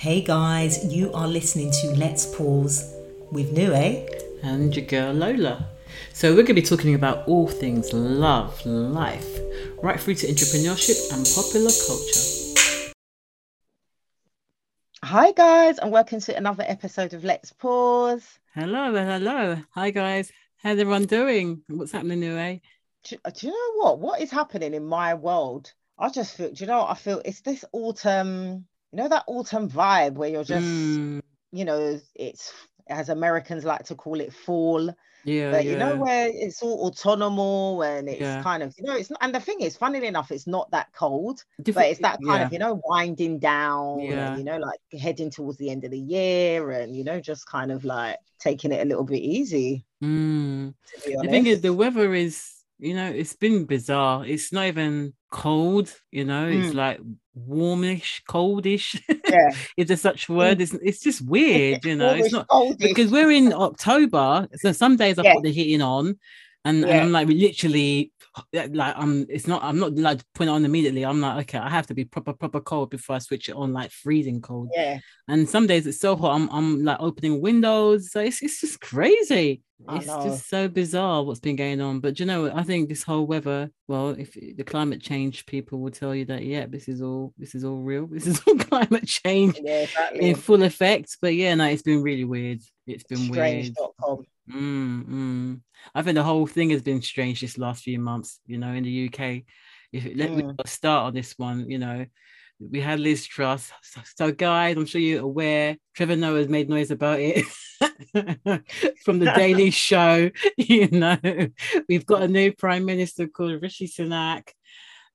[0.00, 2.90] Hey guys, you are listening to Let's Pause
[3.32, 3.74] with Nue.
[4.42, 5.68] and your girl Lola.
[6.14, 9.28] So, we're going to be talking about all things love, life,
[9.82, 12.94] right through to entrepreneurship and popular culture.
[15.04, 18.38] Hi, guys, and welcome to another episode of Let's Pause.
[18.54, 19.58] Hello, hello.
[19.72, 20.32] Hi, guys.
[20.62, 21.60] How's everyone doing?
[21.68, 22.58] What's happening, Nue?
[23.04, 23.98] Do, do you know what?
[23.98, 25.74] What is happening in my world?
[25.98, 27.20] I just feel, do you know what I feel?
[27.22, 31.20] It's this autumn, you know, that autumn vibe where you're just, Mm,
[31.52, 32.52] you know, it's
[32.88, 37.86] as Americans like to call it fall, yeah, but you know, where it's all autonomal
[37.86, 38.42] and it's Yeah.
[38.42, 40.92] kind of, you know, it's not, and the thing is, funnily enough, it's not that
[40.92, 44.26] cold, but it's that kind of, you know, winding down Yeah.
[44.26, 47.46] and, you know, like heading towards the end of the year and, you know, just
[47.46, 49.86] kind of like taking it a little bit easy.
[50.02, 50.74] Mm.
[51.20, 54.24] The thing is, the weather is, you know, it's been bizarre.
[54.24, 56.74] It's not even cold, you know, it's Mm.
[56.74, 57.00] like
[57.34, 59.00] warmish, coldish.
[59.30, 59.50] Yeah.
[59.76, 60.60] Is there such a word?
[60.60, 62.14] It's, it's just weird, you know.
[62.14, 65.34] It's Always not because we're in October, so some days I Yeah.
[65.34, 66.18] put the heating on,
[66.64, 68.12] and, and I'm like literally
[68.52, 69.26] like I'm.
[69.28, 69.62] It's not.
[69.62, 71.04] I'm not like putting it on immediately.
[71.04, 73.72] I'm like okay, I have to be proper proper cold before I switch it on,
[73.72, 74.70] like freezing cold.
[74.74, 78.10] yeah, And some days it's so hot, I'm I'm like opening windows.
[78.12, 79.62] So it's it's just crazy.
[79.88, 82.00] It's just so bizarre what's been going on.
[82.00, 82.50] But you know.
[82.54, 83.70] I think this whole weather.
[83.88, 87.54] Well, if the climate change people will tell you that, yeah, this is all this
[87.54, 88.06] is all real.
[88.10, 90.28] This is all climate change yeah, exactly.
[90.28, 91.16] in full effect.
[91.20, 92.60] But yeah, no, it's been really weird.
[92.86, 93.66] It's been weird.
[93.66, 94.26] Strange.com.
[94.50, 95.60] Mm, mm.
[95.94, 98.84] I think the whole thing has been strange this last few months, you know, in
[98.84, 99.44] the UK.
[99.92, 100.68] If it, let me Mm.
[100.68, 102.06] start on this one, you know,
[102.60, 103.72] we had Liz Truss.
[103.82, 107.44] So, so, guys, I'm sure you're aware, Trevor Noah's made noise about it
[109.04, 110.30] from the Daily Show.
[110.56, 111.18] You know,
[111.88, 114.48] we've got a new prime minister called Rishi Sunak.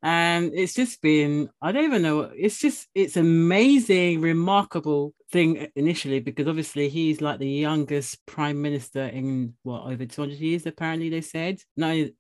[0.04, 6.20] And it's just been, I don't even know, it's just, it's amazing, remarkable thing initially,
[6.20, 11.22] because obviously he's like the youngest prime minister in what, over 200 years, apparently they
[11.22, 11.60] said.
[11.76, 12.12] No, and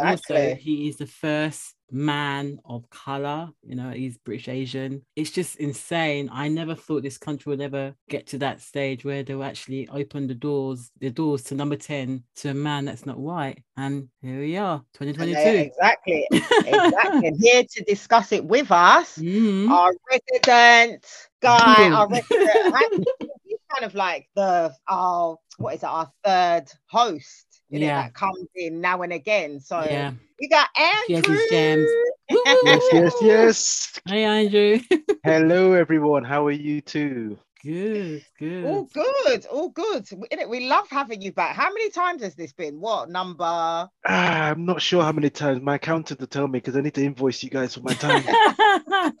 [0.00, 0.54] also Exactly.
[0.54, 5.02] he is the first man of color, you know, he's British Asian.
[5.16, 6.28] It's just insane.
[6.32, 10.26] I never thought this country would ever get to that stage where they'll actually open
[10.26, 13.62] the doors, the doors to number 10 to a man that's not white.
[13.76, 15.34] And here we are, 2022.
[15.34, 16.26] they- Exactly.
[16.30, 17.32] Exactly.
[17.40, 19.68] here to discuss it with us, Mhm.
[19.70, 21.04] our resident
[21.40, 23.06] guy, our resident,
[23.44, 27.53] he's kind of like the our what is it, our third host.
[27.70, 28.02] You know, Yeah.
[28.02, 29.60] that comes in now and again.
[29.60, 30.12] So Yeah.
[30.40, 30.68] we got
[31.06, 31.36] She has Andrew.
[31.48, 31.94] his.
[32.64, 34.00] Yes, yes, yes.
[34.08, 34.80] Hey, Andrew.
[35.24, 36.24] Hello, everyone.
[36.24, 37.38] How are you too?
[37.64, 38.64] good, good.
[38.66, 40.06] All good, all good.
[40.12, 41.56] We, we love having you back.
[41.56, 42.78] How many times has this been?
[42.80, 43.42] What number?
[43.44, 46.94] Ah, I'm not sure how many times my accountant to tell me because I need
[46.94, 48.22] to invoice you guys for my time.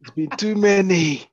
[0.00, 1.28] it's been too many.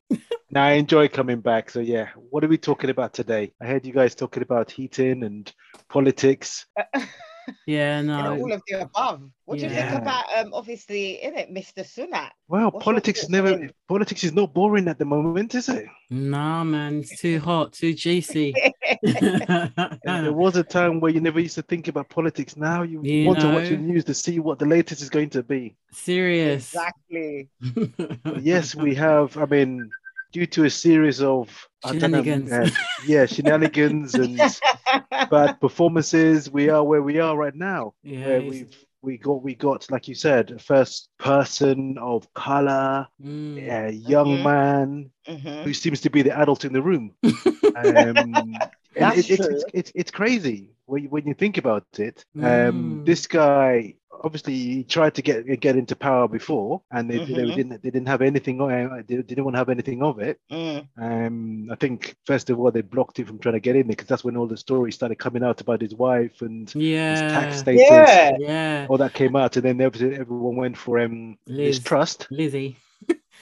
[0.51, 1.69] now I enjoy coming back.
[1.69, 3.53] So yeah, what are we talking about today?
[3.61, 5.51] I heard you guys talking about heating and
[5.89, 6.65] politics.
[7.65, 8.41] yeah, you know, no.
[8.41, 9.29] all of the above.
[9.45, 11.83] What do you think about um obviously in it, Mr.
[11.83, 12.29] Sunak?
[12.47, 13.71] Well, What's politics is never him?
[13.87, 15.85] politics is not boring at the moment, is it?
[16.09, 18.53] Nah, man, it's too hot, too juicy.
[19.01, 22.57] There was a time where you never used to think about politics.
[22.57, 25.29] Now you, You want to watch the news to see what the latest is going
[25.31, 25.75] to be.
[25.91, 26.73] Serious.
[26.73, 27.49] exactly.
[28.41, 29.37] yes, we have.
[29.37, 29.89] I mean,
[30.31, 31.49] due to a series of
[31.83, 32.51] I don't know, Shenanigans.
[32.51, 32.69] uh,
[33.05, 34.39] yeah, shenanigans and
[35.31, 37.93] bad performances, we are where we are right now.
[38.03, 43.07] Yeah, where we've we got we got like you said, a first person of color,
[43.23, 43.57] Mm.
[43.87, 44.43] a young Mhm.
[44.43, 45.63] man Mhm.
[45.63, 47.15] who seems to be the adult in the room.
[47.75, 49.55] Um, and That's it, it's, true.
[49.55, 52.23] it's, it's it's crazy when you, when you think about it.
[52.35, 53.05] Um, Mm.
[53.05, 57.55] This guy obviously he tried to get get into power before, and they, they Mhm.
[57.55, 58.59] didn't they didn't have anything.
[58.61, 60.39] Uh, they didn't want to have anything of it.
[60.51, 60.87] Mm.
[60.97, 63.95] Um, I think first of all they blocked him from trying to get in there
[63.95, 67.15] because that's when all the stories started coming out about his wife and his Yeah.
[67.39, 67.81] tax status.
[67.89, 68.31] Yeah.
[68.39, 68.87] Yeah.
[68.89, 71.77] All that came out, and then everything, everyone went for um, Liz.
[71.77, 72.75] his trust, Lizzie.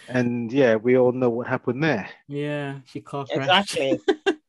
[0.10, 2.08] and yeah, we all know what happened there.
[2.28, 2.80] Yeah.
[2.86, 3.78] She car crashed.
[3.78, 4.00] Exactly.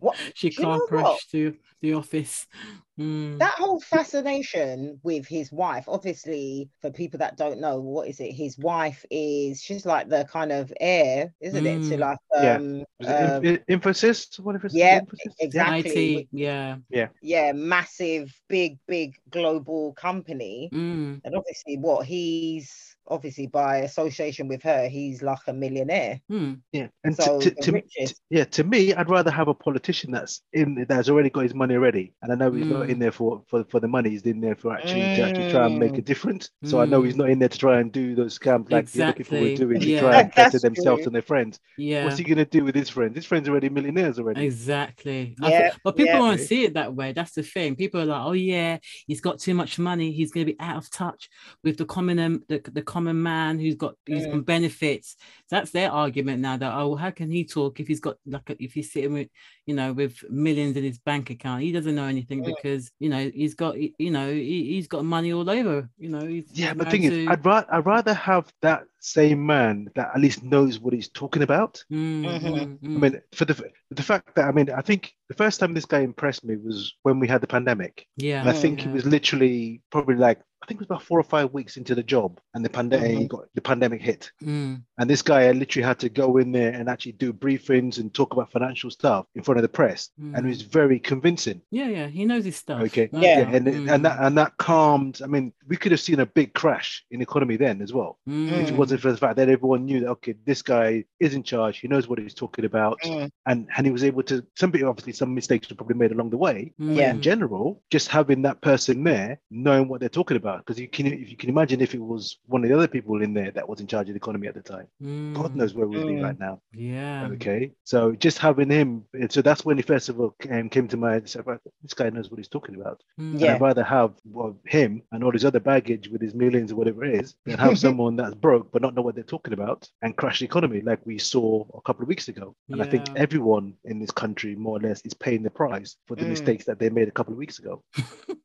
[0.00, 1.18] What- she do you car know what?
[1.18, 2.46] crashed to the office.
[2.98, 3.38] Mm.
[3.38, 8.32] That whole fascination with his wife, obviously, for people that don't know, what is it?
[8.32, 11.78] His wife is she's like the kind of heir, isn't it?
[11.90, 11.98] To Mm.
[12.00, 12.56] like Yeah.
[12.56, 14.40] um, Was it um, Inf- Infosys?
[14.40, 15.32] What if it's yeah, Infosys?
[15.38, 16.16] exactly.
[16.22, 16.28] IT.
[16.32, 16.78] Yeah.
[17.22, 20.68] yeah, massive, big, big global company.
[20.72, 21.20] Mm.
[21.24, 26.20] And obviously, what he's obviously by association with her, he's like a millionaire.
[26.30, 26.60] Mm.
[26.72, 30.42] Yeah, and So to, to, to- yeah, to me, I'd rather have a politician that's
[30.52, 33.12] in that's already got his money ready, and I know he's not not in there
[33.12, 34.10] for, for for the money.
[34.10, 36.04] He's in there for actually to actually try and make a Mm.
[36.04, 36.50] difference.
[36.64, 37.18] So I know he's Mm.
[37.18, 39.66] not in there to try and do those scams like the other people were Exactly.
[39.66, 40.00] doing to Yeah.
[40.00, 41.60] try and better themselves and their friends.
[41.76, 42.04] Yeah.
[42.04, 43.16] What's he gonna do with his friends?
[43.16, 44.44] His friends are already millionaires already.
[44.44, 45.34] Exactly.
[45.42, 46.20] Yeah, thought- but people yeah.
[46.20, 47.12] won't see it that way.
[47.12, 47.74] That's the thing.
[47.76, 50.12] People are like, "Oh yeah, he's got too much money.
[50.12, 51.28] He's going to be out of touch
[51.64, 54.32] with the common um, the, the common man who's got who's Mm.
[54.34, 55.16] on benefits."
[55.50, 56.56] That's their argument now.
[56.56, 59.28] That oh, how can he talk if he's got like if he's sitting with
[59.68, 61.62] you know with millions in his bank account?
[61.62, 62.46] He doesn't know anything Mm.
[62.56, 65.88] because you know he's got you know he, he's got money all over.
[65.98, 66.24] You know.
[66.26, 69.88] He's, Yeah, but the married thing is, I'd rather I'd rather have that same man
[69.94, 71.84] that at least knows what he's talking about.
[71.92, 72.78] Mm, Mhm.
[72.80, 73.54] mm, I mean, for the
[73.90, 76.94] the fact that I mean, I think the first time this guy impressed me was
[77.02, 78.06] when we had the pandemic.
[78.16, 78.40] yeah.
[78.40, 81.24] And I think he was literally probably like I think it was about four or
[81.24, 83.28] five weeks into the job, and the pandemic Mhm.
[83.28, 84.30] got the pandemic hit.
[84.42, 87.98] Mm, And this guy I literally had to go in there and actually do briefings
[87.98, 90.48] and talk about financial stuff in front of the press, and it mm.
[90.48, 91.62] was very convincing.
[91.70, 92.06] yeah, yeah.
[92.08, 92.82] He knows his stuff.
[92.82, 93.08] Okay.
[93.12, 93.40] no Yeah.
[93.40, 95.20] Yeah, and Mm, and that and that calmed.
[95.22, 98.18] I mean, we could have seen a big crash in the economy then as well.
[98.26, 101.34] If it mm, wasn't for the fact that everyone knew that okay, this guy is
[101.34, 103.30] in charge, he knows what he's talking about, Mm.
[103.46, 104.44] and and he was able to.
[104.56, 106.72] Some people obviously some mistakes were probably made along the way.
[106.78, 107.10] Yeah.
[107.12, 111.06] In general, just having that person there, knowing what they're talking about, because you can
[111.06, 113.68] if you can imagine if it was one of the other people in there that
[113.68, 116.12] was in charge of the economy at the time, God mm, knows where we'd be
[116.14, 116.22] Mm.
[116.24, 116.60] right now.
[116.72, 117.28] Yeah.
[117.32, 120.96] Okay, so just having him, so that's when he first of all came, came to
[120.96, 121.16] mind.
[121.22, 123.02] and said, "Right, This guy knows what he's talking about.
[123.20, 123.40] Mm.
[123.40, 123.54] Yeah.
[123.54, 127.04] I'd rather have well, him and all his other baggage with his millions or whatever
[127.04, 130.16] it is than have someone that's broke but not know what they're talking about and
[130.16, 132.54] crash the economy like we saw a couple of weeks ago.
[132.70, 136.16] And I think everyone in this country, more or less, is paying the price for
[136.16, 136.28] the Mm.
[136.34, 137.82] mistakes that they made a couple of weeks ago.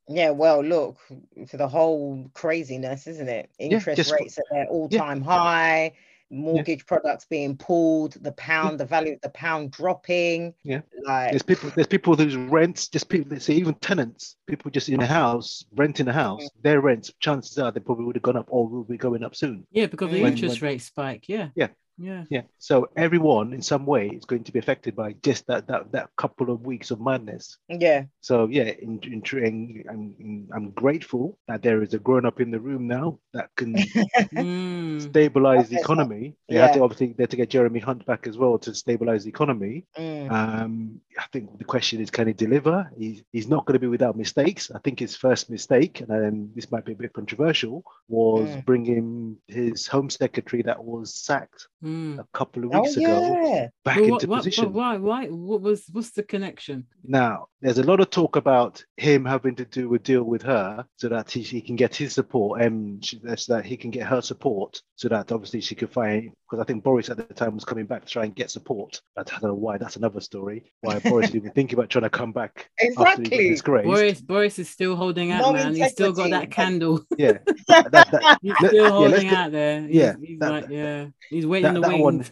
[0.09, 0.97] Yeah, well, look
[1.49, 2.02] for the whole
[2.33, 3.49] craziness, isn't it?
[3.59, 5.93] Interest just- rates at their all-time high,
[6.29, 10.53] mortgage products being pulled, the pound, the value of the pound dropping.
[10.63, 10.81] Yeah.
[11.05, 14.89] like There's people, there's people whose rents, just people, let's say even tenants, people just
[14.89, 16.61] in a house, renting a house, mm.
[16.63, 19.35] their rents, chances are they probably would have gone up or will be going up
[19.35, 19.65] soon.
[19.71, 20.23] Yeah, because the mm.
[20.23, 21.29] When- interest rate spike.
[21.29, 21.49] Yeah.
[21.55, 21.67] Yeah.
[21.97, 22.23] Yeah.
[22.29, 22.41] Yeah.
[22.57, 26.09] So everyone in some way is going to be affected by just that that, that
[26.17, 27.57] couple of weeks of madness.
[27.69, 31.99] yeah, So yeah, in, in, tr- in, I'm, in, I'm grateful that there is a
[31.99, 33.75] grown up in the room now that can
[34.33, 35.01] Mm.
[35.01, 36.35] stabilize the That's economy.
[36.49, 39.23] They had to obviously they had to get Jeremy Hunt back as well to stabilize
[39.23, 39.85] the economy.
[39.97, 42.89] mm, Um, I think the question is, can he deliver?
[42.97, 44.71] He's, he's not going to be without mistakes.
[44.73, 48.65] I think his first mistake, and um, this might be a bit controversial, was Mm.
[48.65, 52.19] bringing his home secretary that was sacked Mm.
[52.19, 54.71] a couple of oh weeks ago yeah, back But into what, what, position.
[54.71, 54.97] why?
[54.97, 55.27] Why?
[55.27, 55.83] What was?
[55.91, 56.87] What's the connection?
[57.03, 60.85] Now, there's a lot of talk about him having to do a deal with her
[60.95, 64.07] so that he, he can get his support and she, so that he can get
[64.07, 67.55] her support so that obviously she could find because I think Boris at the time
[67.55, 69.01] was coming back to try and get support.
[69.17, 69.77] I don't know why.
[69.77, 70.71] That's another story.
[70.81, 73.49] Why Boris is even thinking about trying to come back after he exactly.
[73.49, 73.85] disgraced.
[73.85, 74.21] Boris.
[74.21, 75.75] Boris is still holding out, No man.
[75.75, 77.03] He's still got that candle.
[77.17, 79.81] Yeah, that, that, that, He's still yeah, holding get- out there.
[79.81, 82.25] He's, yeah, he's that- like, yeah, he's waiting that- the that one-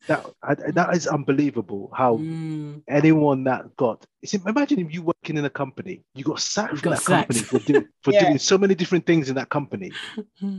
[0.08, 1.90] that, I, that is unbelievable.
[1.94, 2.82] How Mm.
[2.88, 4.04] anyone that got
[4.44, 7.38] imagine if you working in a company, you got sacked You from got that company
[7.40, 8.24] for, doing for Yeah.
[8.24, 9.92] doing so many different things in that company.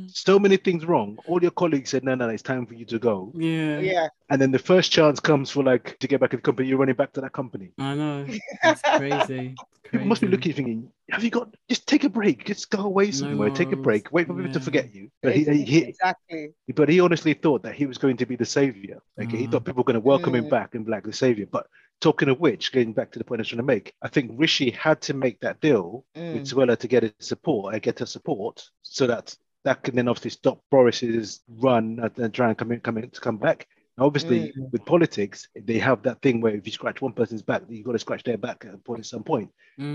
[0.07, 1.17] so many things wrong.
[1.27, 3.31] All your colleagues said, no, no, it's time for you to go.
[3.35, 6.41] yeah, Yeah, And then the first chance comes for like to get back in the
[6.43, 7.71] company, you're running back to that company.
[7.77, 8.25] I know.
[8.63, 9.55] It's crazy.
[9.91, 13.11] People must be looking thinking, have you got just take a break, just go away
[13.11, 15.09] somewhere, take a break, wait for people to forget you.
[15.23, 16.49] But he, he, he exactly.
[16.75, 18.99] but he honestly thought that he was going to be the savior.
[19.21, 19.51] Okay, he Mm.
[19.51, 20.49] thought people were going to welcome him Mm.
[20.49, 21.45] back and black like the savior.
[21.45, 21.67] But
[22.01, 24.31] talking of which, going back to the point I was trying to make, I think
[24.35, 26.33] Rishi had to make that deal Mm.
[26.33, 30.07] with Suella to get his support and get her support so that that can then
[30.07, 33.67] obviously stop Boris's run and, and try and come in, come in to come back.
[33.97, 34.71] Now, obviously, Mm.
[34.71, 37.93] with politics, they have that thing where if you scratch one person's back, you've got
[37.93, 39.49] to scratch their back at a point at some point.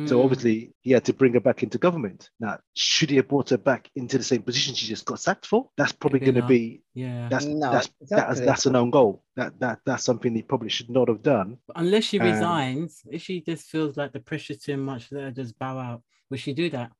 [0.07, 0.25] So Mm.
[0.25, 2.31] obviously, he had to bring her back into government.
[2.41, 5.47] Now, should he have brought her back into the same position she just got sacked
[5.47, 5.71] for?
[5.77, 7.29] That's probably going to be yeah.
[7.29, 8.47] that's No, that's that's exactly.
[8.47, 9.23] that's an own goal.
[9.37, 11.59] That that that's something he probably should not have done.
[11.77, 15.31] Unless she Um, resigns, if she just feels like the pressure's too much, let her
[15.31, 16.03] just bow out.
[16.31, 16.91] Would she do that?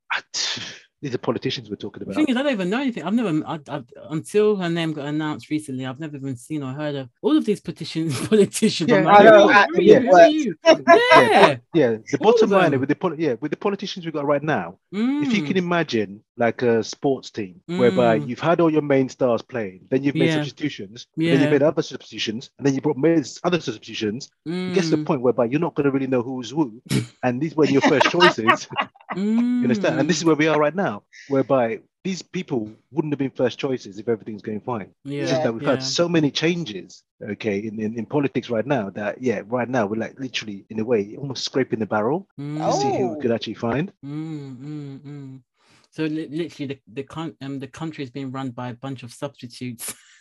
[1.03, 2.15] These are politicians we're talking about.
[2.15, 2.27] The about.
[2.27, 3.03] thing is, I don't even know anything.
[3.03, 6.73] I've never, I, I, until her name got announced recently, I've never even seen or
[6.73, 8.89] heard of all of these petitions, politicians.
[8.89, 9.99] Yeah, like, I know, who- who yeah.
[10.29, 10.55] you?
[10.65, 10.81] Who are?
[11.13, 11.57] Yeah.
[11.75, 14.43] yeah, the All bottom line with the poli- yeah with the politicians we've got right
[14.43, 14.79] now.
[14.93, 15.47] If you Mm.
[15.49, 18.29] can imagine like a sports team whereby Mm.
[18.29, 20.37] you've had all your main stars playing, then you've made Yeah.
[20.37, 24.31] substitutions, then you've made other substitutions, and then you brought made other substitutions.
[24.47, 25.07] It gets to the Mm.
[25.07, 26.81] point whereby you're not going to really know who's who,
[27.25, 28.69] and these were your first choices.
[29.17, 30.01] You understand?
[30.01, 33.59] And this is where we are right now, whereby these people wouldn't have been first
[33.59, 34.91] choices if everything's going fine.
[35.05, 38.67] yeah, It's just that we've had so many changes, okay, in, in, in politics right
[38.67, 42.27] now that yeah, right now we're like literally in a way almost scraping the barrel
[42.41, 43.15] Mm, to see who Oh.
[43.15, 43.93] we could actually find.
[44.05, 45.43] mm, mm, mm.
[45.91, 49.03] So li- literally, the the con- um the country is being run by a bunch
[49.03, 49.95] of substitutes.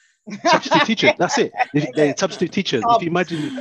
[0.46, 1.52] Substitute teachers, that's it.
[1.74, 2.84] If, they're substitute teachers.
[2.88, 3.52] If you imagine,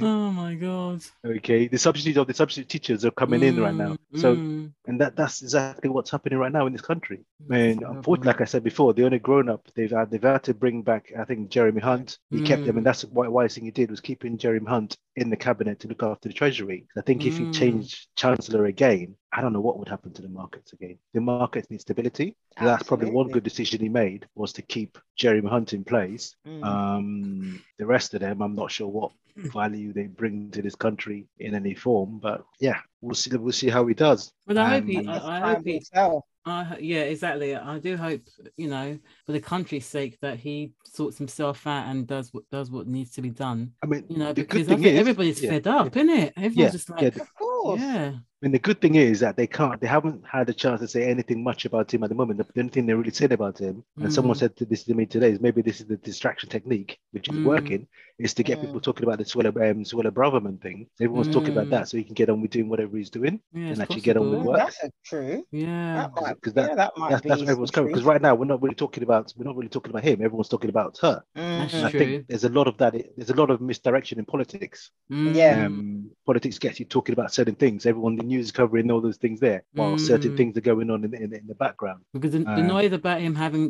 [0.00, 1.02] oh my god!
[1.26, 3.96] okay, the substitute of the substitute teachers are coming in right now.
[4.14, 7.24] So Mm, and that that's exactly what's happening right now in this country.
[7.48, 10.44] mm, And unfortunately, like I said before, the only grown up they've had they've had
[10.44, 11.12] to bring back.
[11.18, 12.18] I think Jeremy Hunt.
[12.30, 12.78] He kept them, Mm.
[12.78, 15.88] and that's why wise thing he did was keeping Jeremy Hunt in the cabinet to
[15.88, 16.86] look after the treasury.
[16.96, 17.52] I think if he Mm.
[17.52, 20.96] changed chancellor again, I don't know what would happen to the markets again.
[21.12, 22.36] The markets need stability.
[22.58, 26.36] So that's probably one good decision he made was to keep Jeremy Hunt in place.
[26.46, 26.64] Mm.
[26.64, 31.26] Um, the rest of them, I'm not sure what value they bring to this country
[31.40, 33.36] in any form, but yeah, we'll see.
[33.36, 34.32] We'll see how he does.
[34.46, 35.04] Well, I hope he.
[35.04, 35.72] I, I hope he.
[35.74, 36.24] himself.
[36.46, 37.56] I, yeah, exactly.
[37.56, 38.20] I do hope
[38.56, 42.70] you know, for the country's sake, that he sorts himself out and does what does
[42.70, 43.72] what needs to be done.
[43.82, 46.32] I mean, You know, because I think is, everybody's yeah, fed up, isn't it?
[46.36, 47.80] Everyone's yeah, just like, the- Of course.
[47.80, 48.12] yeah.
[48.42, 50.88] I mean, the good thing is that they can't, they haven't had a chance to
[50.88, 52.38] say anything much about him at the moment.
[52.38, 54.40] The only thing they really said about him, and someone Mm.
[54.40, 57.34] said to this to me today, is maybe this is the distraction technique, which is
[57.36, 57.44] Mm.
[57.44, 57.86] working,
[58.18, 58.62] is to get Mm.
[58.66, 60.88] people talking about the Suella, um, Suella Braverman thing.
[61.00, 61.70] Everyone's talking about Mm.
[61.70, 63.40] that, so he can get on with doing whatever he's doing.
[63.54, 64.58] Yeah, And actually get on with work.
[64.58, 65.46] That's a true.
[65.50, 66.08] Yeah.
[66.34, 67.94] Because that, yeah, that that's, be that's what everyone's some covering.
[67.94, 70.20] Because right now we're not really talking about we're not really talking about him.
[70.22, 71.22] Everyone's talking about her.
[71.34, 71.76] That's Mhm.
[71.78, 72.00] And I true.
[72.00, 72.92] think there's a lot of that.
[73.16, 74.90] There's a lot of misdirection in politics.
[75.08, 75.64] Yeah.
[75.66, 77.86] Um, politics gets you talking about certain things.
[77.86, 80.36] Everyone, the news is covering all those things there, while certain Mm.
[80.36, 82.00] things are going on in, the- in, in the background.
[82.12, 83.64] because the, the Uh, noise about him having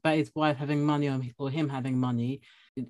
[0.00, 2.40] about his wife having money or, or him having money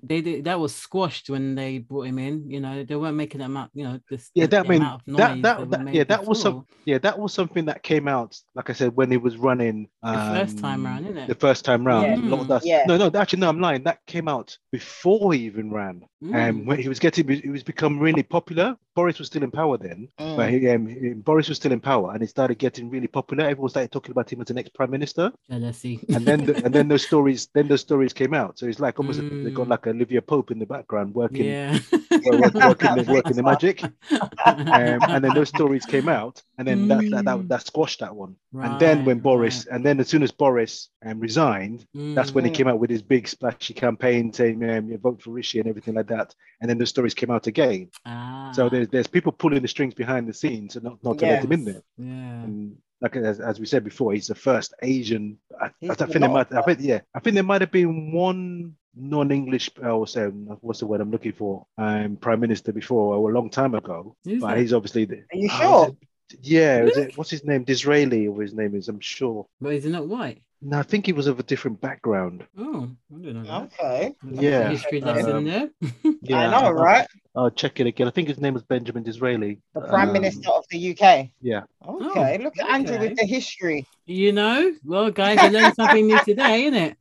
[0.01, 3.39] they, they that was squashed when they brought him in you know they weren't making
[3.39, 6.03] that amount you know this Yeah, that mean- amount of that- noise that- that- yeah,
[6.05, 9.17] that was some- Yeah, that was something that came out, like I said, when he
[9.27, 11.27] was running The first time um, round, isn't it?
[11.27, 12.05] The first time round.
[12.07, 12.27] Yeah.
[12.27, 12.61] A lot of Mm.
[12.71, 12.83] Yeah.
[12.87, 13.83] No, no, actually, no, I'm lying.
[13.89, 15.95] That came out before he even ran.
[16.25, 16.49] Mm.
[16.49, 18.75] Um, when he was getting, he was become really popular.
[18.95, 20.37] Boris was still in power then, Mm.
[20.37, 23.43] but he, um, he- Boris was still in power, and he started getting really popular.
[23.43, 26.73] Everyone started talking about him as the next prime minister, jealousy and then the, and
[26.73, 28.57] then those stories, then those stories came out.
[28.57, 29.69] So it's like almost they got Mm.
[29.69, 31.77] like Olivia Pope in the background working, yeah
[32.23, 33.83] wo- work- working, the, working the magic.
[33.83, 37.25] Um, and then those stories came out, and then that, that, Mm.
[37.25, 38.35] that that squashed that one.
[38.53, 42.45] and then when Right, Boris, and then as soon as Boris um, resigned, that's when
[42.45, 42.53] he Mm.
[42.55, 45.95] came out with his big splashy campaign saying, um, you vote for Rishi and everything
[45.95, 46.14] like that.
[46.61, 47.89] And then the stories came out again.
[48.05, 51.25] ah, So there's there's people pulling the strings behind the scenes and not, not to
[51.25, 51.81] let them in there.
[51.97, 55.37] yeah And like as, as we said before, he's the first Asian.
[55.61, 58.75] I, I think there might, I think, yeah, I think there might have been one
[58.95, 63.29] non-English, uh, what's, um, what's the word I'm looking for, um, prime minister before or
[63.29, 64.15] a long time ago.
[64.23, 64.59] Who's but that?
[64.59, 65.17] he's obviously the.
[65.17, 65.87] Are you oh, sure?
[65.89, 66.07] it-
[66.41, 67.63] yeah, is it, what's his name?
[67.63, 69.45] Disraeli, or his name is, I'm sure.
[69.61, 72.43] but is he not white No, I think he was of a different background.
[72.57, 73.63] oh I don't know that.
[73.79, 74.15] Okay.
[74.23, 75.69] That's a Yeah, history um, lesson there
[76.23, 77.07] Yeah, I know, I'll- right?
[77.35, 78.07] I'll check it again.
[78.07, 79.59] I think his name was Benjamin Disraeli.
[79.75, 81.29] The Prime Um, Minister of the UK.
[81.41, 81.63] Yeah.
[81.87, 83.85] Okay, look at Andrew with the history.
[84.07, 86.97] you know well guys I learned something new today isn't it?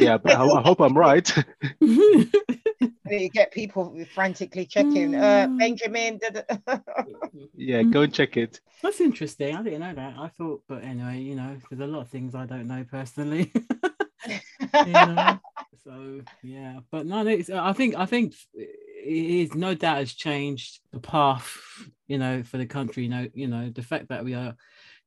[0.00, 1.28] Yeah, but I, I hope I'm right.
[2.80, 2.92] it
[3.22, 5.14] You get people frantically checking.
[5.14, 5.58] Uh, Mm.
[5.58, 6.18] Benjamin.
[6.18, 6.78] da- da-
[7.56, 8.60] yeah, go and check it.
[8.82, 9.54] That's interesting.
[9.56, 10.14] I didn't know that.
[10.18, 13.52] I thought, but anyway, you know, there's a lot of things I don't know personally.
[14.86, 15.38] you know?
[15.84, 18.68] So yeah, but no, it's, I think I think it
[19.04, 21.56] is no doubt has changed the path,
[22.08, 23.04] you know, for the country.
[23.04, 24.56] You know, you know, the fact that we are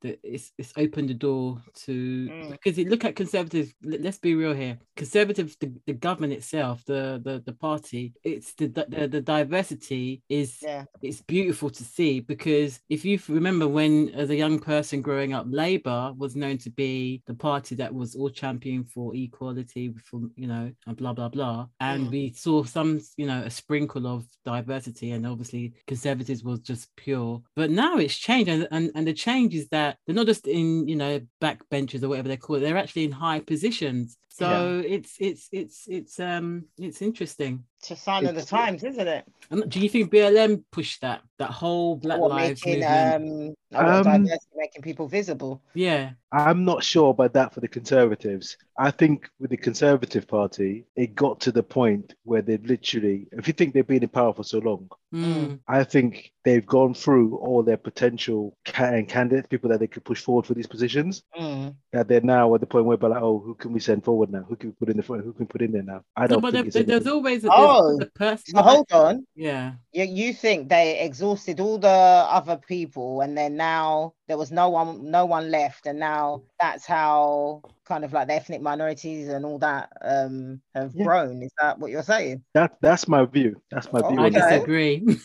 [0.01, 2.51] that it's it's opened the door to Mm.
[2.51, 3.73] because you look at conservatives.
[3.83, 4.77] let- Let's be real here.
[4.95, 10.59] Conservatives, the, the government itself, the the the party, it's the the, the diversity is
[10.61, 10.85] yeah.
[11.01, 15.45] it's beautiful to see because if you remember when as a young person growing up
[15.49, 20.47] labor was known to be the party that was all champion for equality for you
[20.47, 22.11] know and blah blah blah and Mm.
[22.11, 27.41] we saw some you know a sprinkle of diversity and obviously conservatives was just pure
[27.55, 30.87] but now it's changed and, and and the change is that they're not just in
[30.87, 34.17] you know backbenchers or whatever they call it they're actually in high positions.
[34.29, 39.07] So it's it's it's it's um it's interesting It's a sign of the times, isn't
[39.07, 39.25] it?
[39.51, 43.57] and do you think BLM pushed that that whole Black What Lives making movement?
[43.73, 45.61] um, Um, diversity making people visible.
[45.73, 48.57] yeah, I'm not sure about that for the Conservatives.
[48.77, 53.47] I think with the Conservative Party, it got to the point where they've literally, if
[53.47, 55.59] you think they've been in power for so long, Mm.
[55.67, 60.21] I think they've gone through all their potential ca- candidates, people that they could push
[60.21, 61.23] forward for these positions.
[61.39, 61.73] Mm.
[61.93, 64.31] That they're now at the point where, they're like, oh, who can we send forward
[64.31, 64.43] now?
[64.47, 65.23] Who can we put in the front?
[65.23, 66.03] Who can we put in there now?
[66.15, 67.68] I don't but think there, it's there- there's always a, Oh,
[68.15, 68.55] person.
[68.55, 69.25] So hold on.
[69.35, 74.51] Yeah, You, you think they exhausted all the other people, and they're now there was
[74.51, 79.27] no one, no one left, and now that's how kind of like the ethnic minorities
[79.27, 81.03] and all that um have Yeah.
[81.05, 81.41] grown.
[81.41, 82.43] Is that what you're saying?
[82.53, 83.59] That that's my view.
[83.71, 84.19] That's my view.
[84.19, 84.43] I on that.
[84.61, 84.99] Okay.
[84.99, 85.17] disagree.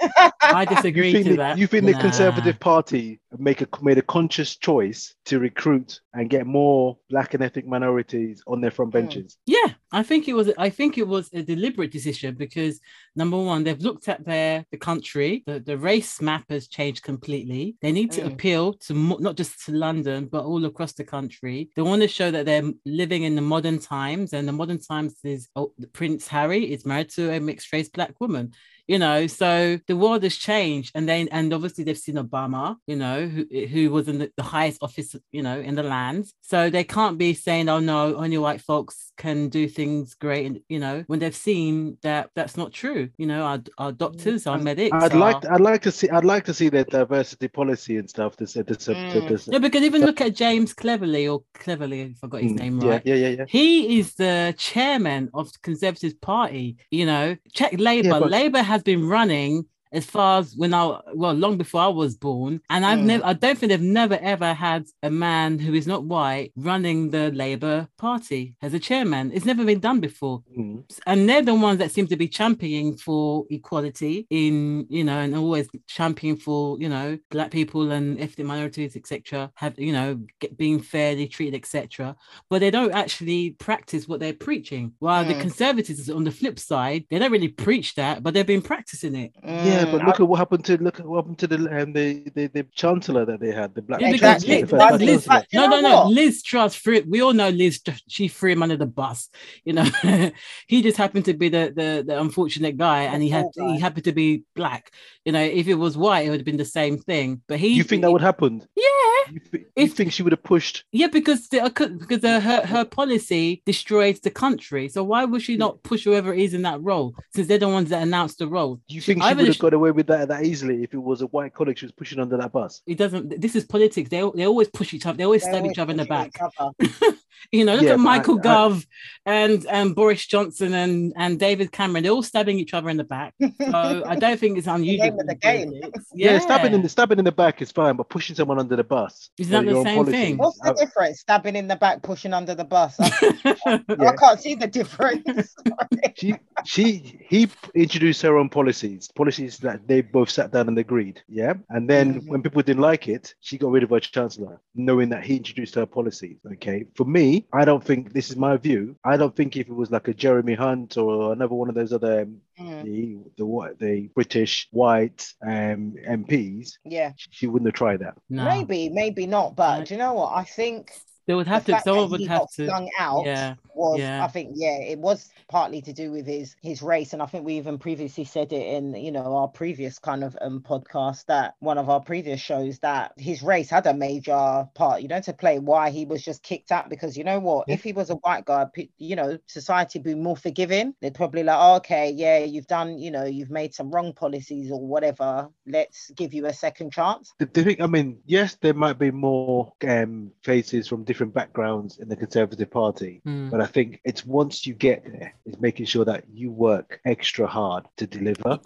[0.42, 1.58] I disagree you think, to the, that.
[1.58, 6.46] you think the Conservative Party make a made a conscious choice to recruit and get
[6.46, 9.00] more black and ethnic minorities on their front Hmm.
[9.00, 9.36] benches?
[9.46, 10.50] Yeah, I think it was.
[10.56, 12.80] I think it was a deliberate decision because
[13.16, 15.42] number one, they've looked at their the country.
[15.46, 17.76] The, the race map has changed completely.
[17.82, 18.32] They need to Mm.
[18.32, 21.70] appeal to mo- not just to London but all across the country.
[21.74, 25.14] They want to show that they're living in the modern times, and the modern times
[25.24, 28.52] is oh, Prince Harry is married to a mixed race black woman.
[28.88, 32.96] You know, so the world has changed, and then and obviously they've seen Obama, you
[32.96, 36.26] know, who who was in the, the highest office, you know, in the land.
[36.42, 40.60] So they can't be saying, "Oh no, only white folks can do things great," and
[40.68, 43.08] you know, when they've seen that that's not true.
[43.18, 44.62] You know, our, our doctors, our Mm.
[44.62, 44.94] medics.
[45.04, 48.08] I'd are- like I'd like to see I'd like to see their diversity policy and
[48.08, 48.36] stuff.
[48.36, 49.28] To say this, Mm.
[49.28, 52.58] this, No, because even look at James Cleverly or Cleverly, if I got his Mm,
[52.58, 53.02] name yeah, right.
[53.04, 53.44] yeah, yeah, yeah.
[53.48, 56.76] He is the chairman of the Conservative Party.
[56.90, 58.20] You know, check Labour.
[58.20, 62.16] but- Labour has been running as far as when I well long before I was
[62.16, 63.04] born, and I've Mm.
[63.04, 67.10] never I don't think they've never ever had a man who is not white running
[67.10, 69.30] the Labour Party as a chairman.
[69.34, 70.84] It's never been done before, Mm.
[71.06, 75.34] and they're the ones that seem to be championing for equality in you know and
[75.34, 79.50] always championing for you know black people and ethnic minorities etc.
[79.54, 82.16] Have you know get, being fairly treated etc
[82.50, 84.92] but they don't actually practice what they're preaching.
[84.98, 85.40] While the Mm.
[85.40, 89.32] conservatives on the flip side, they don't really preach that, but they've been practicing it.
[89.44, 91.92] Yeah, but Mm, look at what happened to look at what happened to the um,
[91.92, 94.00] the, the the chancellor that they had, the black.
[94.00, 95.60] Yeah, because chancellor, Liz- the first black Liz- chancellor.
[95.60, 95.94] no, no, no.
[96.04, 96.12] what?
[96.12, 97.02] Liz Truss threw.
[97.06, 97.80] We all know Liz.
[98.08, 99.28] She threw him under the bus.
[99.64, 99.84] You know,
[100.66, 103.78] he just happened to be the, the the unfortunate guy, and he had poor he
[103.80, 104.92] happened to be black.
[105.24, 107.42] You know, if it was white, it would have been the same thing.
[107.48, 108.62] But he, You think that would happen?
[108.76, 110.84] Yeah, You, thi- you If- think she would have pushed?
[110.92, 111.60] yeah, because the,
[111.98, 114.88] because uh, her her policy destroys the country.
[114.88, 117.90] So why would she not push whoever is in that role, since they're the ones
[117.90, 118.76] that announced the role?
[118.88, 120.94] Do you think she either would have sh- got away with that that easily if
[120.94, 122.82] it was a white colleague she was pushing under that bus?
[122.86, 125.62] it doesn't this is politics they, they always push each other they always They stab
[125.62, 127.16] always each other in the back each other.
[127.52, 128.86] you know look Yeah, at but I- michael I- gove
[129.24, 133.04] and and boris johnson and and david cameron they're all stabbing each other in the
[133.04, 135.70] back so i don't think it's unusual name of the game.
[135.80, 136.06] politics.
[136.14, 138.84] Yeah, stabbing in the stabbing in the back is fine, but pushing someone under the
[138.84, 140.36] bus Is that the same policy- thing?
[140.38, 141.20] What's the I- difference?
[141.20, 142.96] Stabbing in the back, pushing under the bus.
[142.98, 143.10] I,
[144.00, 144.10] Yeah.
[144.10, 145.54] I can't see the difference.
[146.14, 151.20] she she he introduced her own policies policies that they both sat down and agreed
[151.28, 152.28] yeah and then Mhm.
[152.30, 155.74] when people didn't like it she got rid of her chancellor knowing that he introduced
[155.74, 159.56] her policies okay for me i don't think this is my view i don't think
[159.56, 162.84] if it was like a jeremy hunt or another one of those other um, Mm,
[162.84, 168.44] the the what the british white um mps yeah, she wouldn't have tried that no
[168.44, 169.56] maybe, maybe not.
[169.56, 169.86] But Right.
[169.86, 170.32] do you know what?
[170.36, 170.92] I think
[171.26, 173.98] they would the have to fact someone that would have to flung out yeah was,
[173.98, 174.24] Yeah.
[174.24, 177.44] I think, yeah, it was partly to do with his his race, and I think
[177.44, 181.54] we even previously said it in you know our previous kind of um podcast that
[181.60, 185.32] one of our previous shows that his race had a major part, you know, to
[185.32, 187.74] play why he was just kicked out because you know what, Yeah.
[187.74, 188.66] if he was a white guy,
[188.98, 190.94] you know, society would be more forgiving.
[191.00, 194.70] They'd probably like, oh, okay, yeah, you've done, you know, you've made some wrong policies
[194.70, 195.48] or whatever.
[195.66, 197.32] Let's give you a second chance.
[197.38, 201.98] the, the thing, I mean, yes, there might be more um, faces from different backgrounds
[201.98, 203.50] in the Conservative Party, Mm.
[203.50, 207.46] but I think it's once you get there, it's making sure that you work extra
[207.46, 208.60] hard to deliver.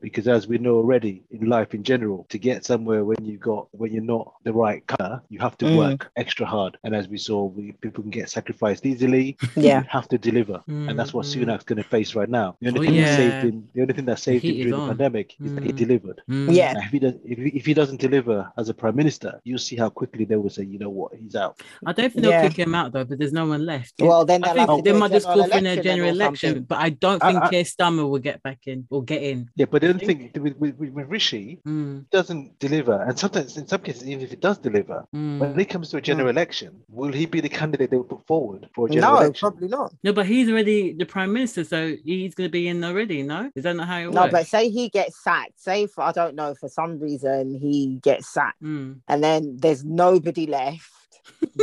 [0.00, 3.68] Because as we know already in life in general, to get somewhere when you got
[3.72, 5.76] when you're not the right color, you have to Mm.
[5.76, 6.76] work extra hard.
[6.84, 9.36] And as we saw, we, people can get sacrificed easily.
[9.56, 9.80] Yeah.
[9.80, 12.56] You have to deliver, and that's what Mm, Sunak's going to face right now.
[12.60, 14.64] The only Oh, thing that saved him, the only thing that saved him heat is
[14.64, 14.88] during the on.
[14.88, 15.76] pandemic is that he Mm.
[15.76, 16.22] delivered.
[16.28, 16.54] mm.
[16.54, 16.74] Yeah.
[16.84, 19.76] If he does, if he, if he doesn't deliver as a prime minister, you'll see
[19.76, 21.60] how quickly they will say, you know what, he's out.
[21.86, 22.48] I don't think they'll Yeah.
[22.48, 23.94] kick him out though, but there's no one left.
[24.00, 26.78] Well, then I they'll think they might just call for a general then election, but
[26.78, 29.48] I don't think I- Keir Starmer will get back in or get in.
[29.56, 33.56] Yeah, but the other thing with, with, with, with Rishi, Mm, doesn't deliver, and sometimes
[33.56, 35.38] in some cases, even if he does deliver, mm.
[35.38, 38.26] when it comes to a general election, will he be the candidate they will put
[38.26, 39.48] forward for a general No, election?
[39.50, 39.92] probably not.
[40.02, 43.22] No, but he's already the prime minister, so he's going to be in already.
[43.22, 44.14] No, is that not how it works?
[44.16, 45.60] No, but say he gets sacked.
[45.60, 49.00] Say for I don't know for some reason he gets sacked, Mm.
[49.08, 50.90] and then there's nobody left.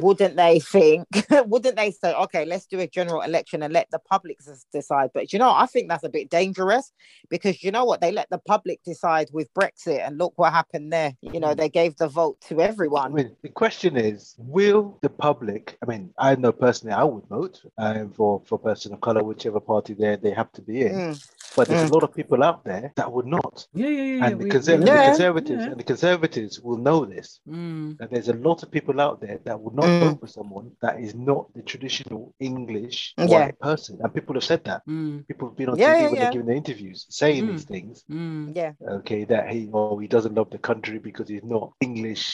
[0.02, 1.08] Wouldn't they think?
[1.46, 4.40] wouldn't they say, okay, let's do a general election and let the public
[4.72, 5.12] decide?
[5.14, 6.92] But you know, I think that's a bit dangerous
[7.30, 8.02] because you know what?
[8.02, 11.14] They let the public decide with Brexit, and look what happened there.
[11.22, 13.14] You know, they gave the vote to I everyone.
[13.14, 15.78] mean, the question is, will the public?
[15.82, 19.60] I mean, I know personally, I would vote um, for for person of color, whichever
[19.60, 20.94] party they they have to be in.
[20.94, 21.92] Mm, But there's Mm.
[21.92, 23.68] a lot of people out there that would not.
[23.74, 24.26] Yeah, yeah, yeah.
[24.28, 25.72] and the, conser- and the conservatives Yeah.
[25.72, 27.42] and the conservatives will know this.
[27.46, 30.00] Mm, That there's a lot of people out there that would not Mm.
[30.00, 33.26] vote for someone that is not the traditional English Yeah.
[33.26, 34.00] white person.
[34.02, 34.82] And people have said that.
[34.88, 36.22] mm, People have been on Yeah, TV yeah, when yeah.
[36.24, 37.52] they're giving their interviews saying Mm.
[37.52, 37.96] these things.
[38.10, 38.56] mm.
[38.56, 38.72] Yeah.
[39.00, 42.26] Okay, that he oh he doesn't love the country because he's not English,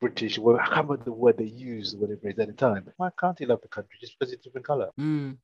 [0.00, 0.38] British.
[0.38, 2.82] Well, I can't remember the word they used, whatever it is at the time.
[2.96, 4.88] Why can't he love the country just because it's a different color?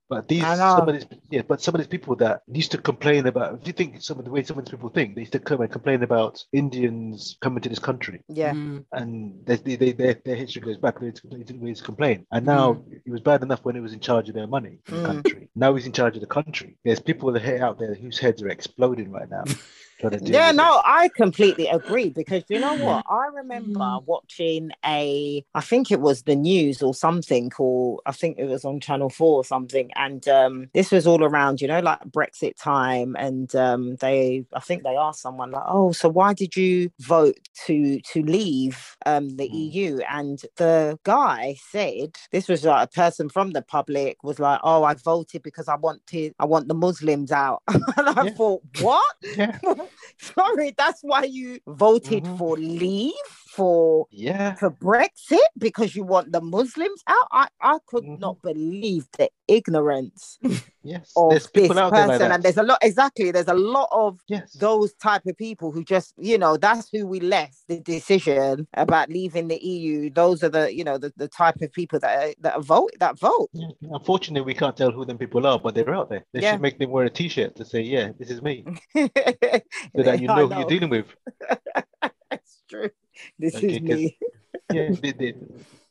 [0.08, 0.42] But these
[0.78, 3.66] some of these yeah, but some of these people that used to complain about if
[3.66, 5.60] you think some of the way some of these people think, they used to come
[5.62, 8.22] and complain about Indians coming to this country.
[8.28, 8.52] Yeah.
[8.52, 11.00] mm, And they, they, they, their, their history goes back.
[11.00, 12.26] They didn't really complain.
[12.30, 14.94] And now it was bad enough when he was in charge of their money in
[14.94, 15.06] the Mm.
[15.06, 15.48] country.
[15.56, 16.76] Now he's in charge of the country.
[16.84, 19.44] There's people that are out there whose heads are exploding right now.
[19.98, 23.04] trying Yeah, with no, I completely agree because you know what?
[23.08, 24.04] I remember Mm.
[24.06, 28.64] watching a, I think it was the news or something, or I think it was
[28.64, 29.90] on Channel 4 or something.
[29.96, 33.16] And um, this was all around, you know, like Brexit time.
[33.18, 37.38] And um, they, I think they asked someone, like, oh, so why did you vote
[37.66, 39.72] to to leave um, the Mm.
[39.72, 39.98] EU?
[40.10, 44.84] And the guy said, this was like a person from the public was like, oh,
[44.84, 47.62] I voted because I wanted, I want the Muslims out.
[47.68, 48.34] and I Yeah.
[48.36, 49.14] thought, what?
[49.36, 49.58] Yeah.
[50.18, 52.38] Sorry, that's why you voted Mhm.
[52.38, 53.14] for leave
[53.58, 54.54] for Yeah.
[54.54, 57.26] for Brexit because you want the Muslims out.
[57.32, 58.18] I, I could Mhm.
[58.20, 60.38] not believe the ignorance
[60.82, 61.12] Yes.
[61.16, 62.22] of There's this people out there person.
[62.22, 64.52] like and there's a lot exactly, there's a lot of yes.
[64.52, 69.08] those type of people who just, you know, that's who we left the decision about
[69.10, 70.10] leaving the EU.
[70.10, 72.92] Those are the, you know, the, the type of people that are, that are vote
[73.00, 73.48] that vote.
[73.52, 73.68] Yeah.
[73.98, 76.24] Unfortunately, we can't tell who them people are, but they're out there.
[76.32, 76.52] They Yeah.
[76.52, 79.08] should make them wear a T-shirt to say, "Yeah, this is me," so
[79.96, 81.06] so that you know, who you're dealing with.
[82.30, 82.90] That's true.
[83.38, 84.18] This Okay, is 'cause- me.
[84.70, 85.34] Yeah, they, they,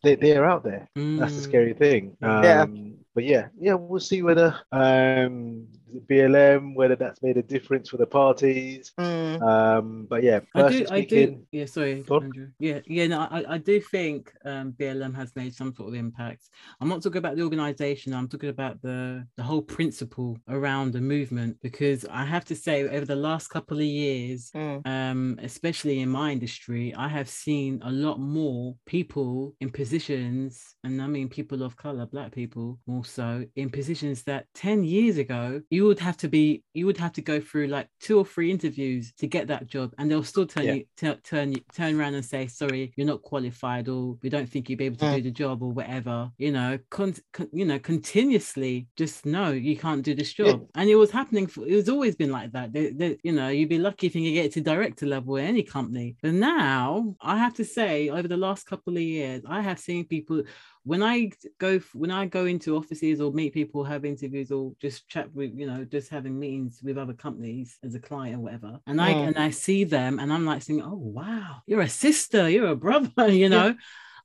[0.04, 0.88] they, they're out there.
[0.96, 1.44] That's the mm.
[1.44, 2.16] scary thing.
[2.22, 2.62] Yeah.
[2.62, 5.68] Um, but yeah, yeah, we'll see whether um,
[6.10, 8.94] BLM, whether that's made a difference for the parties.
[9.00, 9.42] Mm.
[9.42, 11.08] Um, but yeah, I personally do, I do.
[11.08, 12.48] speaking, Yeah, sorry, Andrew.
[12.60, 13.08] Yeah, yeah.
[13.08, 16.50] No, I, I do think um, BLM has made some sort of impact.
[16.82, 18.14] I'm not talking about the organisation.
[18.14, 21.58] I'm talking about the the whole principle around the movement.
[21.62, 24.86] Because I have to say, over the last couple of years, Mm.
[24.88, 31.02] um, especially in my industry, I have seen a lot more people in positions, and
[31.02, 35.86] I mean people of color, black people also in positions that 10 years ago you
[35.90, 36.46] would have to be,
[36.80, 39.88] you would have to go through like two or three interviews to get that job,
[39.98, 40.74] and they'll still turn Yeah.
[40.78, 44.50] you tu- turn you turn around and say, sorry, you're not qualified, or we don't
[44.52, 45.16] think you'd be able to Mm.
[45.18, 46.18] do the job, or whatever.
[46.46, 50.46] You know, con- con- you know, continuously just no, you can't do this Yeah.
[50.46, 51.46] job, and it was happening.
[51.52, 52.68] For, it was always been like that.
[52.74, 55.46] They, they, you know, you'd be lucky if you can get to director level in
[55.54, 56.08] any company.
[56.24, 60.06] But now, I have to say, over the last couple of years, I have seen
[60.16, 60.40] people
[60.88, 65.08] when I go when I go into offices or meet people, have interviews, or just
[65.10, 68.80] chat with you know, just having meetings with other companies as a client or whatever,
[68.88, 72.50] and I and I see them, and I'm like saying, oh wow, you're a sister,
[72.50, 73.76] you're a brother, you know.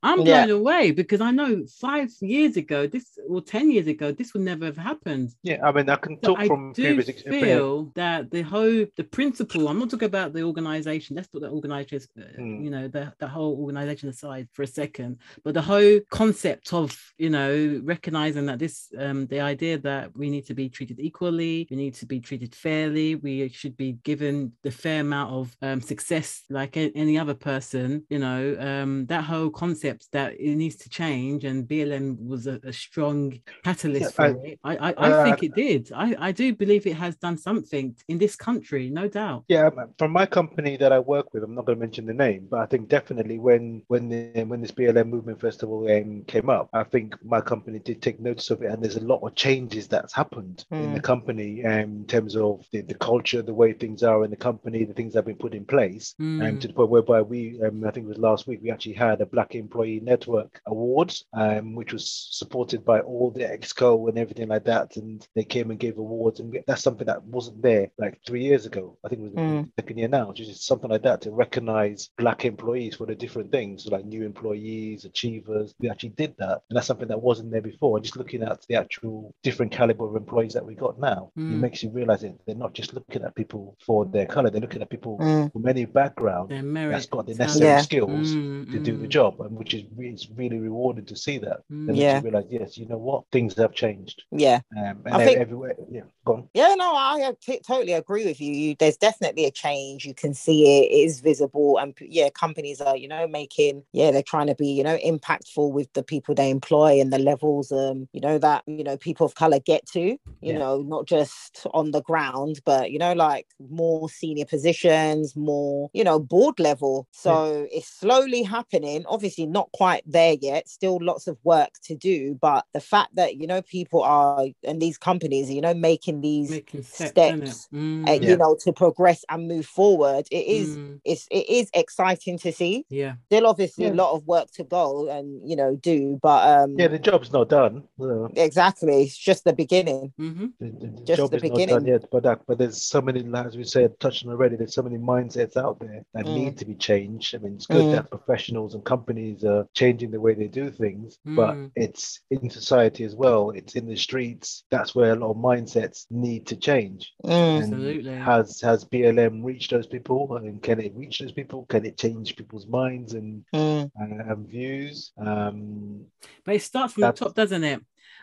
[0.03, 0.45] I'm Yeah.
[0.47, 4.43] blown away because I know five years ago, this or ten years ago, this would
[4.43, 5.31] never have happened.
[5.45, 7.45] yeah, I mean, I can So talk I from do previous experience.
[7.47, 9.69] feel that the whole the principle.
[9.69, 11.17] I'm not talking about the organization.
[11.17, 12.65] Let's put the organization, uh, Hmm.
[12.65, 15.19] you know, the the whole organization aside for a second.
[15.45, 16.89] But the whole concept of
[17.19, 21.67] you know recognizing that this um the idea that we need to be treated equally,
[21.71, 25.81] we need to be treated fairly, we should be given the fair amount of um,
[25.81, 28.05] success like any other person.
[28.15, 32.61] You know, um that whole concept that it needs to change, and BLM was a,
[32.65, 34.59] a strong catalyst Yeah, for it.
[34.65, 35.91] I I, I uh, think it did.
[35.95, 39.45] I I do believe it has done something in this country, no doubt.
[39.49, 42.15] Yeah, um, from my company that I work with, I'm not going to mention the
[42.15, 46.49] name, but I think definitely when when the, when this BLM movement festival um, came
[46.49, 49.35] up, I think my company did take notice of it, and there's a lot of
[49.35, 53.73] changes that's happened in the company um, in terms of the, the culture, the way
[53.73, 56.61] things are in the company, the things that have been put in place, and Mm.
[56.61, 59.21] to the point whereby we, um, I think it was last week, we actually had
[59.21, 64.49] a Black Employee Network Awards, um, which was supported by all the exco and everything
[64.49, 68.21] like that, and they came and gave awards, and that's something that wasn't there like
[68.27, 68.97] three years ago.
[69.05, 69.69] I think it was the Mm.
[69.79, 73.51] second year now, which is something like that to recognize black employees for the different
[73.53, 75.75] things, so like new employees, achievers.
[75.81, 78.01] We actually did that, and that's something that wasn't there before.
[78.01, 81.61] Just looking at the actual different caliber of employees that we got now, it Mm.
[81.61, 84.83] makes you realize that they're not just looking at people for their color; they're looking
[84.83, 85.53] at people Mm.
[85.53, 87.79] from any background that's got the necessary Yeah.
[87.79, 89.11] skills Mm, to do the mm.
[89.11, 91.61] job, and which which is re- it's really rewarding to see that.
[91.71, 91.87] Mm.
[91.87, 92.17] Then Yeah.
[92.17, 94.23] you realize, yes, you know what, things have changed.
[94.31, 94.61] Yeah.
[94.77, 96.49] Um, and I think- everywhere, yeah, go on.
[96.55, 98.53] Yeah, no, I uh, totally agree with you.
[98.53, 98.77] you.
[98.79, 100.05] There's definitely a change.
[100.05, 104.11] You can see it, it is visible, and yeah, companies are, you know, making yeah,
[104.11, 107.73] they're trying to be, you know, impactful with the people they employ and the levels,
[107.73, 110.59] um, you know, that you know people of color get to, you Yeah.
[110.59, 116.05] know, not just on the ground, but you know, like more senior positions, more, you
[116.05, 117.07] know, board level.
[117.13, 119.05] So it's slowly happening.
[119.07, 120.69] Obviously, not quite there yet.
[120.69, 124.83] Still lots of work to do, but the fact that you know people are and
[124.83, 127.69] these companies, you know, making these Making steps, steps.
[127.73, 128.09] Mm.
[128.09, 128.31] uh, Yeah.
[128.31, 130.27] you know, to progress and move forward.
[130.31, 131.01] It is Mm.
[131.05, 132.85] it's it is exciting to see.
[132.89, 133.15] Yeah.
[133.27, 133.93] Still obviously Yeah.
[133.93, 137.33] a lot of work to go and you know do, but um Yeah, the job's
[137.33, 137.85] not done.
[137.99, 139.03] So exactly.
[139.03, 140.13] It's just the beginning.
[140.17, 141.75] hmm the, the- the Just job the is not beginning.
[141.77, 142.05] done yet.
[142.11, 144.57] But that, but there's so many, as we said, touching already.
[144.57, 146.35] There's so many mindsets out there that Mm.
[146.35, 147.35] need to be changed.
[147.35, 147.93] I mean, it's good Mm.
[147.93, 151.71] that professionals and companies are changing the way they do things, but Mm.
[151.77, 153.51] it's in society as well.
[153.51, 154.65] It's in the streets.
[154.71, 157.13] That's where a lot of mindsets need to change.
[157.25, 157.59] Mm.
[157.59, 158.13] Absolutely.
[158.15, 160.37] Has has BLM reached those people?
[160.37, 161.67] And can it reach those people?
[161.67, 163.91] Can it change people's minds and Mm.
[163.97, 165.13] and, and views?
[165.19, 166.07] Um,
[166.45, 167.81] But it starts from the top, doesn't it?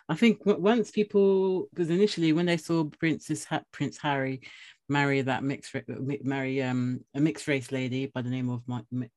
[0.08, 4.41] I think once people, because initially when they saw Princess ha- Prince Harry
[4.89, 5.82] marry that mixed uh,
[6.23, 8.62] marry um a mixed race lady by the name of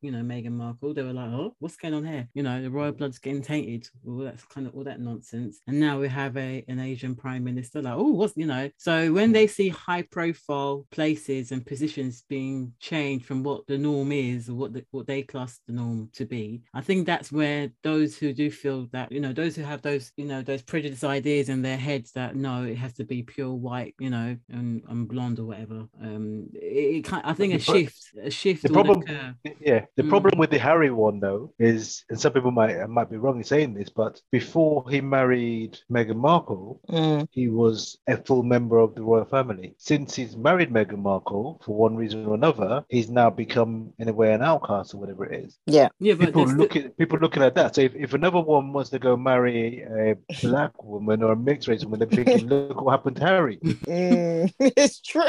[0.00, 2.28] you know Meghan Markle, they were like, oh, what's going on here?
[2.34, 2.98] You know, the royal mm.
[2.98, 3.88] blood's getting tainted.
[4.06, 5.60] All that's kind of all that nonsense.
[5.66, 7.82] And now we have a an Asian prime minister.
[7.82, 8.70] Like, oh, what's you know?
[8.76, 9.34] So when mm.
[9.34, 14.54] they see high profile places and positions being changed from what the norm is or
[14.54, 18.32] what the, what they class the norm to be, I think that's where those who
[18.32, 21.62] do feel that you know those who have those you know those prejudice ideas in
[21.62, 25.38] their heads that no, it has to be pure white, you know, and, and blonde
[25.38, 25.61] or whatever.
[25.70, 29.34] Um, it, it kind, I think a shift, a shift the problem- occur.
[29.60, 30.08] Yeah, the Mm.
[30.08, 33.44] problem with the Harry one though is, and some people might might be wrong in
[33.44, 37.28] saying this, but before he married Meghan Markle, Mm.
[37.30, 39.74] he was a full member of the royal family.
[39.78, 44.12] Since he's married Meghan Markle, for one reason or another, he's now become in a
[44.12, 45.58] way an outcast or whatever it is.
[45.66, 45.88] Yeah.
[46.00, 47.74] Yeah, People there's look at people looking at that.
[47.74, 51.68] So if, if another one wants to go marry a black woman or a mixed
[51.68, 53.58] race woman, they're thinking, look what happened to Harry.
[53.62, 54.52] Mm.
[54.58, 55.22] it's true.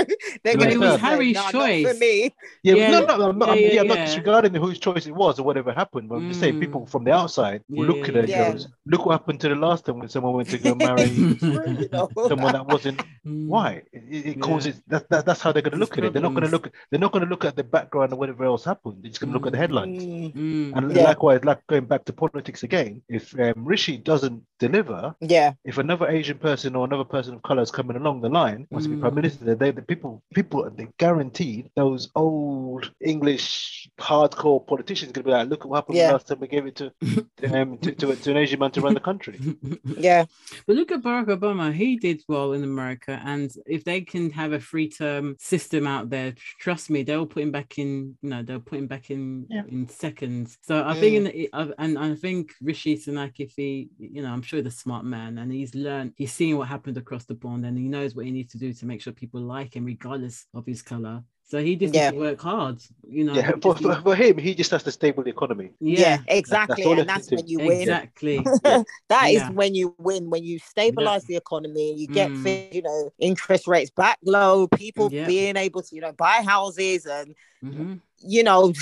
[0.44, 2.34] They're But gonna it was say, Harry's "No, not choice." for me.
[2.64, 5.06] Yeah, Yeah, no, no, I'm not, yeah, I'm, yeah, yeah, I'm not disregarding whose choice
[5.06, 6.10] it was or whatever happened.
[6.10, 6.60] But I'm just saying, Mm.
[6.62, 8.52] people from the outside Yeah, looking at it yeah.
[8.52, 11.08] goes, look what happened to the last time when someone went to go marry
[11.40, 11.88] True,
[12.28, 13.48] someone that wasn't Mm.
[13.48, 13.82] why.
[13.94, 14.42] It, it Yeah.
[14.42, 16.12] causes that, that, that's how they're going to There's look at it.
[16.14, 16.72] They're not going to look.
[16.90, 18.98] They're not going to look at the background or whatever else happened.
[19.02, 20.04] They're just going to look at the headlines.
[20.04, 20.34] Mm.
[20.34, 20.78] Mm.
[20.78, 21.04] And Yeah.
[21.04, 25.54] likewise, like going back to politics again, if um, Rishi doesn't deliver, Yeah.
[25.64, 28.88] if another Asian person or another person of color is coming along the line, wants
[28.88, 34.66] to be prime minister, they, the people, people, and they guaranteed those old English hardcore
[34.66, 36.12] politicians going to be like, look at what happened Yeah.
[36.12, 36.92] last time we gave it to,
[37.54, 39.40] um, to, to, to an Asian man to run the country.
[39.86, 40.26] Yeah.
[40.66, 41.74] But look at Barack Obama.
[41.74, 43.22] He did well in America.
[43.24, 47.44] And if they can have a free term system out there, trust me, they'll put
[47.44, 49.64] him back in, you know, they'll put him back in Yeah.
[49.68, 50.58] in seconds.
[50.62, 54.42] So I think, in the, and I think Rishi Sunak, if he, you know, I'm
[54.42, 57.66] sure he's a smart man and he's learned, he's seen what happened across the pond
[57.66, 60.46] and he knows what he needs to do to make sure people like him, regardless
[60.54, 61.24] of his color.
[61.46, 62.10] So he just Yeah.
[62.10, 62.78] needs to work hard,
[63.08, 63.34] you know.
[63.36, 65.72] Yeah, for, for, needs- for him, he just has to stable the economy.
[65.80, 66.84] Yeah, yeah, exactly.
[66.86, 67.82] all and that's when you win.
[67.82, 68.38] exactly.
[69.14, 69.50] That is Yeah.
[69.52, 72.44] when you win, when you stabilize the economy, you get, Mm.
[72.44, 75.28] thi- you know, interest rates back low, people Yeah.
[75.28, 78.00] being able to, you know, buy houses and, Mhm.
[78.20, 78.74] you know,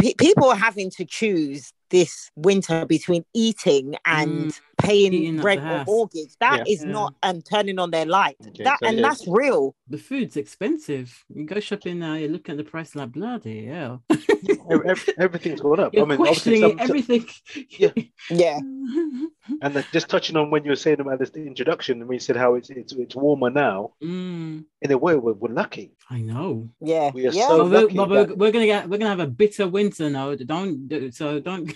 [0.00, 6.36] p- people are having to choose this winter between eating and paying rent or mortgage.
[6.40, 6.72] That Yeah.
[6.72, 6.90] is Yeah.
[6.92, 8.36] not and turning on their light.
[8.46, 9.74] Okay, that so and that's real.
[9.88, 11.24] The food's expensive.
[11.34, 14.02] You go shopping now, you're looking at the price like bloody hell.
[14.10, 15.94] Ev- ev- everything's going up.
[15.94, 17.26] You're I mean, obviously, questioning some, everything.
[17.70, 17.92] Yeah.
[18.30, 18.58] Yeah.
[19.62, 22.36] and then just touching on when you were saying about this introduction, and we said
[22.36, 23.92] how it's it's, it's warmer now.
[24.02, 25.92] Mm, In a way, we're, we're lucky.
[26.10, 26.68] I know.
[26.80, 27.10] Yeah.
[27.14, 27.48] We are yeah.
[27.48, 29.66] so But we're, lucky but we're, that- we're gonna get we're gonna have a bitter
[29.68, 30.34] winter now.
[30.34, 31.72] Don't so don't.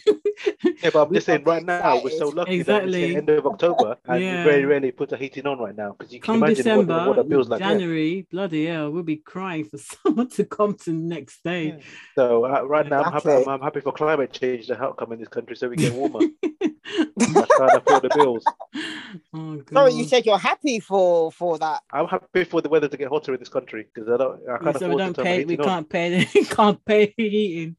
[0.83, 2.35] Yeah, but I'm just saying, right now we're so excited.
[2.37, 2.92] lucky that Exactly.
[2.95, 4.45] It's the end of October, and Yeah.
[4.45, 7.09] very rarely put a heating on right now because you can Come imagine what, December,
[7.09, 7.61] what it feels like.
[7.61, 7.69] yeah.
[7.71, 11.67] January, bloody hell, we'll be crying for someone to come to the next day.
[11.69, 11.79] Yeah.
[12.15, 13.31] So uh, right now, I'm happy.
[13.31, 15.93] I'm, I'm happy for climate change to help come in this country so we get
[15.93, 16.21] warmer.
[16.45, 18.45] I can't afford the bills.
[19.35, 21.83] oh, Sorry, you said you're happy for for that.
[21.93, 24.41] I'm happy for the weather to get hotter in this country because I don't.
[24.49, 25.45] I can't so we afford don't to turn pay.
[25.45, 26.25] We can't pay.
[26.45, 27.77] can't pay heating.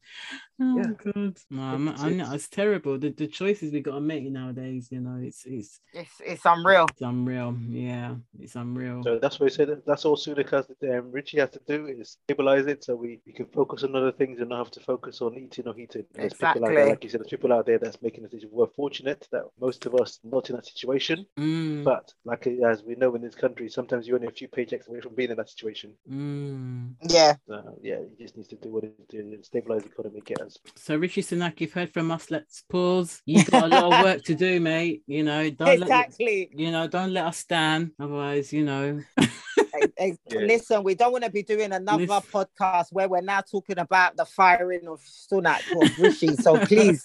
[0.60, 0.92] Oh Yeah.
[1.12, 2.96] god, no, I'm, It's- I'm, it's- it's terrible.
[2.98, 6.86] The, the choices we got to make nowadays, you know, it's it's It's it's unreal.
[6.92, 7.56] it's unreal.
[7.68, 9.02] Yeah, it's unreal.
[9.02, 11.86] So that's why I said that's all Sunak has to um, Rishi has to do
[11.88, 14.80] is stabilize it so we, we can focus on other things and not have to
[14.80, 16.04] focus on eating or heating.
[16.12, 16.90] There's people out there, Exactly.
[16.90, 18.50] like you said, there's people out there that's making a decision.
[18.52, 21.26] We're fortunate that most of us not in that situation.
[21.36, 24.86] Mm, But like as we know in this country, sometimes you're only a few paychecks
[24.86, 25.94] away from being in that situation.
[26.08, 26.94] mm.
[27.08, 27.34] Yeah.
[27.48, 30.58] So yeah, he just needs to do what he do stabilize the economy, get us.
[30.76, 32.30] So Rishi Sunak, you've heard from us.
[32.30, 33.20] Let's pause.
[33.26, 35.02] You've got a lot of work to do, mate.
[35.06, 36.50] You know, don't let exactly.
[36.54, 37.90] you know, don't let us stand.
[38.00, 40.40] Otherwise, you know, Ex- ex- Yeah.
[40.40, 42.22] Listen, we don't want to be doing another Listen.
[42.32, 46.34] podcast where we're now talking about the firing of Sunak or Rishi.
[46.36, 47.04] So please,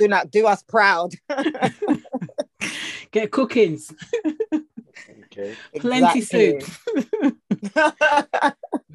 [0.00, 1.12] Sunak, do us proud.
[3.10, 3.92] get cookings,
[5.32, 5.54] Okay.
[5.78, 6.60] plenty Exactly.
[6.60, 7.36] soup.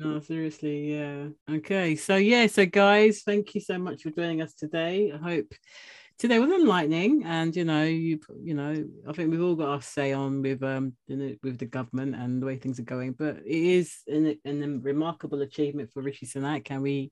[0.01, 1.27] No, seriously, yeah.
[1.47, 5.11] Okay, so yeah, so guys, thank you so much for joining us today.
[5.11, 5.53] I hope
[6.17, 9.81] today was enlightening, and you know, you you know, I think we've all got our
[9.83, 13.11] say on with um with the government and the way things are going.
[13.13, 17.11] But it is an, an remarkable achievement for Rishi Sunak, and we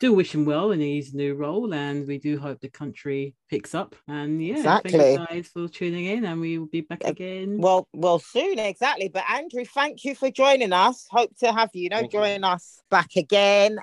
[0.00, 3.74] do wish him well in his new role, and we do hope the country picks
[3.74, 3.94] up.
[4.08, 7.58] And yeah, thank you guys for tuning in, and we will be back Uh, again.
[7.58, 9.08] well, well, soon, exactly.
[9.08, 11.06] But Andrew, thank you for joining us.
[11.10, 12.18] Hope to have you, you know, Thank you.
[12.20, 13.78] join us back again.